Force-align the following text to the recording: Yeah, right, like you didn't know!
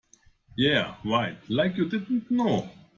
Yeah, 0.57 0.95
right, 1.05 1.37
like 1.47 1.77
you 1.77 1.87
didn't 1.87 2.31
know! 2.31 2.71